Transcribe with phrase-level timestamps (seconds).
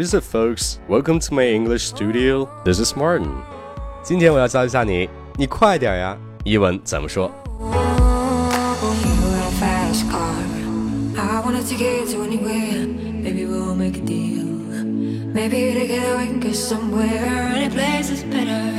[0.00, 0.78] What is it, folks?
[0.88, 2.48] Welcome to my English studio.
[2.64, 3.28] This is Martin.
[4.02, 6.16] 今天我要教一下你，你快点呀！
[6.44, 7.30] 英文怎么说.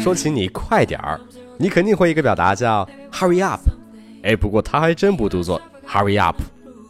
[0.01, 1.21] 说起你快点儿，
[1.59, 3.61] 你肯定会一个表达叫 hurry up。
[4.23, 6.41] 哎，不过它还真不读作 hurry up，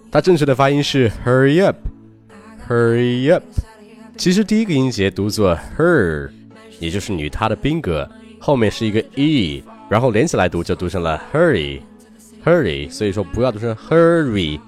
[0.09, 3.43] 它正确的发音是 hurry up，hurry up。
[4.21, 6.30] 其实第一个音节读作 her，
[6.80, 8.07] 也就是女她的宾格，
[8.39, 12.88] 后面是一个 e，然后连起来读就读成了 hurry，hurry。
[12.88, 14.59] 所以说不要读成 hurry，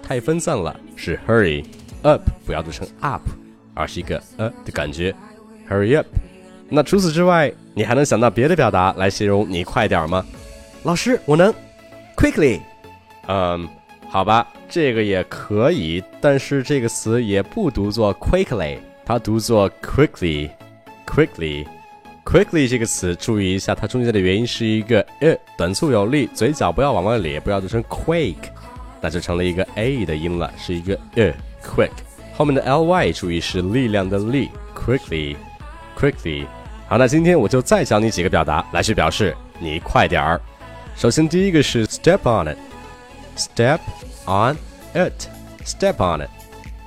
[0.00, 1.64] 太分散了，是 hurry
[2.02, 3.22] up，不要读成 up，
[3.74, 5.12] 而是一个呃的感觉
[5.68, 6.06] ，hurry up。
[6.68, 10.24] 那除此之外，你还能想到别的表达来形容你快点儿吗？
[10.84, 11.52] 老师，我能
[12.16, 12.60] ，quickly。
[13.26, 13.68] 嗯，
[14.08, 18.78] 好吧，这个也可以，但是这个词也不读作 quickly，
[19.10, 21.66] 它读作 quickly，quickly。
[22.24, 28.36] quickly 这个词，注意一下，它中间的元音是一个呃，短促有力，嘴角不要往外咧，不要读成 quake，
[29.00, 31.90] 那就成了一个 a 的音了，是一个呃 quick。
[32.36, 36.46] 后面的 ly 注意是力量的力，quickly，quickly。
[36.86, 40.40] 好，那今天我就再教你几个表达来去表示你快点儿。
[40.94, 43.80] 首先第一个是 step on it，step
[44.26, 44.56] on
[44.94, 46.30] it，step on it。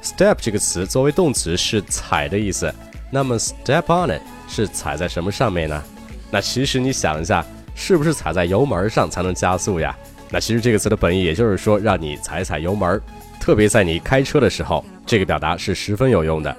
[0.04, 2.74] Step 这个词作为动词是踩的意思，
[3.10, 5.82] 那么 step on it 是踩在什么上面呢？
[6.30, 9.96] 那其实你想一下，是不是踩在油门上才能加速呀？
[10.30, 13.00] 那其实这个词的本意也就是说让你踩踩油门，
[13.40, 16.56] 特别在你开车的时候，这个表达是十分有用的。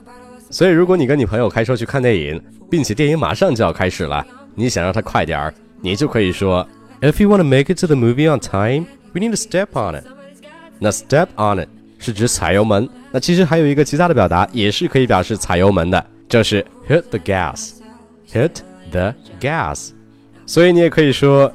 [0.48, 6.66] 所以如果你跟你朋友开车去看电影，并且电影马上就要开始了，你想让他快点儿，你就可以说
[7.00, 10.00] ，If you want to make it to the movie on time, we need to step on
[10.00, 10.04] it。
[10.78, 11.68] 那 step on it
[12.03, 18.51] 是指踩油门，那其实还有一个其他的表达也是可以表示踩油门的，就是 hit the gas，hit
[18.91, 19.89] the gas。
[20.45, 21.51] 所以你也可以说，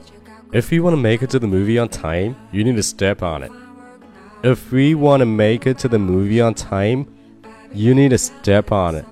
[0.53, 3.17] If you want to make it to the movie on time, you need to step
[3.17, 7.07] on it。If we want to make it to the movie on time,
[7.73, 9.05] you need to step on it。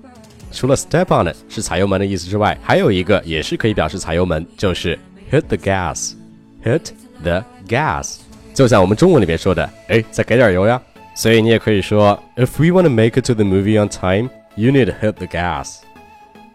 [0.51, 4.97] 除了 step on it 是踩油门的意思之外，还有一个也是可以表示踩油门，就是
[5.31, 6.91] hit the gas。hit
[7.21, 8.19] the gas，
[8.53, 10.81] 就像我们中文里面说的，哎，再给点油呀。
[11.18, 15.14] 所以你也可以说，If we want to make it to the movie on time, you need to hit
[15.14, 15.78] the gas。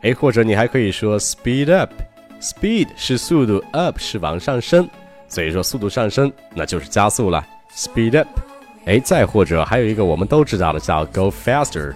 [0.04, 1.92] 哎，或者你还可以说 speed up。
[2.40, 4.90] speed 是速度，up 是往上升，
[5.28, 8.30] 所以说速度上升那就是加速了，speed up。
[8.86, 11.94] 哎，再或者还有一个我们都知道的叫 go faster。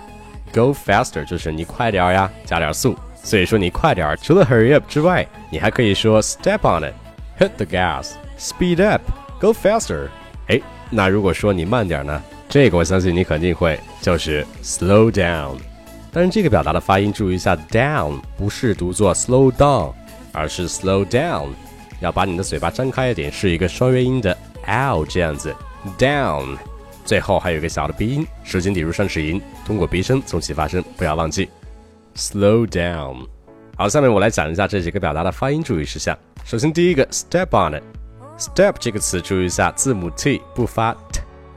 [0.53, 2.97] Go faster 就是你快点儿呀，加点速。
[3.15, 10.09] 所以说你快点儿，除了 hurry up 之外，你还可以说 step on it，hit the gas，speed up，go faster。
[10.47, 12.21] 哎，那如果说你慢点呢？
[12.49, 15.57] 这个我相信你肯定会，就是 slow down。
[16.11, 19.93] 但是这个表达的发音注意一下，down 不是读作 slow down，
[20.31, 21.49] 而是 slow down。
[21.99, 24.35] 要把你的嘴巴张开一点，是一个双元音的
[24.65, 25.53] l 这样子
[25.97, 26.57] ，down。
[27.03, 31.49] 最后还有一个小的鼻音，舌尖抵入上齿龈，通过鼻声从其发声，不要忘记。
[32.15, 33.27] Slow down。
[33.75, 36.17] 好，下面我来讲一下这几个表达的发音注意事项。
[36.43, 37.83] 首先第一个，step on it。
[38.39, 40.95] step 这个词注意一下，字母 t 不发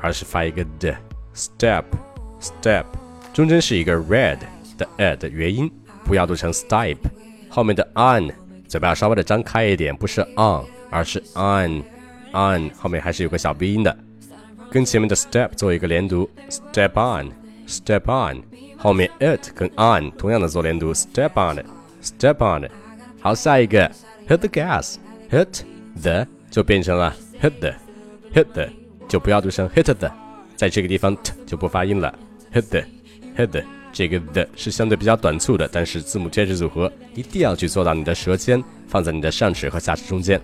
[0.02, 2.86] 而是发一个 d。step，step，
[3.34, 4.38] 中间是一个 red
[4.78, 5.72] 的 e 的元音，
[6.06, 6.98] 不要读成 step。
[7.50, 8.30] 后面的 on，
[8.68, 13.96] 嘴巴要稍微的张开一点，不是 on，而是 on，on，后面还是有个小鼻音的。
[14.72, 18.42] 跟前面的 step 做一个连读，step on，step on，
[18.78, 22.72] 后面 it 跟 on 同样的做连读，step on it，step on it。
[23.22, 23.90] 好，下一个
[24.28, 25.62] hit the gas，hit
[26.02, 28.68] the 就变成了 hit the，hit the
[29.11, 30.09] 就不要读成 hit the，
[30.55, 32.17] 在这个地方 t 就不发音了
[32.55, 33.61] ，hit the，hit the
[33.93, 40.41] 这个 the 是相对比较短促的，但是字母介词组合一定要去做到你的舌尖放在你的上齿和下齿中间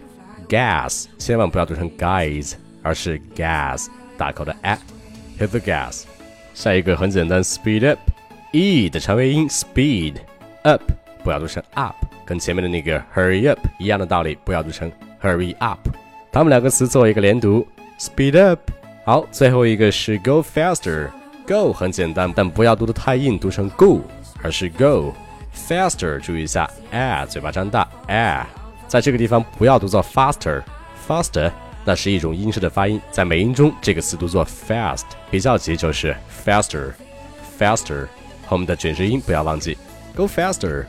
[0.49, 3.86] ，gas 千万不要读成 guys，而是 gas。
[4.18, 6.03] 大口的 a，hit the gas。
[6.53, 10.16] 下一个很简单，speed up，e 的长元音 speed
[10.65, 10.83] up
[11.22, 14.91] 不要读成 up，跟前面的那个 hurry up 一样的道理，不要读成
[15.22, 15.78] hurry up。
[16.33, 17.65] 它们两个词做一个连读
[17.98, 18.60] ，speed up。
[19.04, 24.01] 好，最后一个是 go faster，go 很简单，但不要读的太硬，读成 go，
[24.43, 25.15] 而是 go
[25.54, 26.19] faster。
[26.21, 28.47] 注意一下，a 嘴巴张大，a
[28.89, 31.53] 在这个地方不要读作 faster，faster。
[31.84, 38.09] 那是一种英式的发音，在美音中，这个词读作 fast，比较级就是 faster，faster，
[38.45, 39.78] 后面的卷舌音不要忘记
[40.16, 40.84] ，go faster。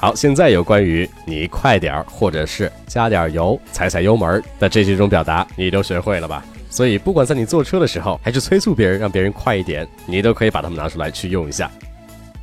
[0.00, 6.44] 好，现在有关于你快点儿，或者是加点油、踩踩油门的这几种表达，你都学会了吧？
[6.70, 11.68] 所以，不管在你坐车的时候，还是催促别人让别人快一点，你都可以把它们拿出来去用一下。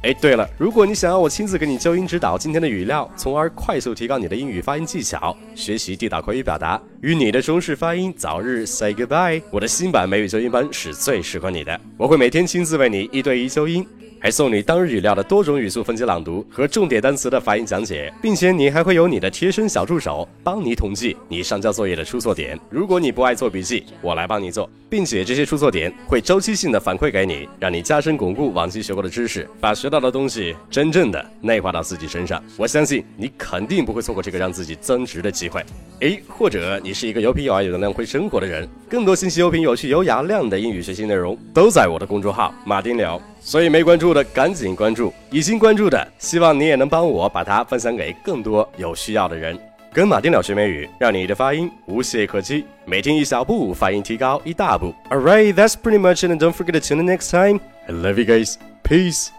[0.01, 11.79] 哎，对了，如果你想要我亲自给你纠音指导今天的语料，从而快速提高你的英语发音技巧，学习地道口语表达，与你的中式发音早日 say goodbye，我的新版美语纠音班是最适合你的。
[11.97, 13.87] 我会每天亲自为你一对一纠音。
[14.25, 22.59] 还送你当日语料的多种语速分级朗读和重点单词的发音讲解，并且你还会有你的贴身小助手帮你统计你上交作业的出错点。
[22.71, 32.43] 如果你不爱做笔记，我来帮你做，并且这些出错点会周期性的反馈给你，让你加深巩固往期学过的知识，把学到的东西真正的内化到自己身上。
[32.57, 35.63] 我相信你肯定不会错过这个让自己增值的机会。
[35.99, 43.21] 诶，或者你是一个有品有爱、有能量、会生活的人，更多信息、有品、有趣、有雅量的英语学习内容都在我的公众号马丁聊。
[43.39, 49.59] 所以没关注的赶紧关注，已经关注的，希望你也能帮我把它分享给更多有需要的人。
[49.93, 54.93] 跟马丁聊学美语，让你的发音无懈可击，每天一小步，发音提高一大步。
[55.09, 57.59] Alright, that's pretty much it, and don't forget to tune in next time.
[57.87, 58.55] I love you guys.
[58.83, 59.29] Peace.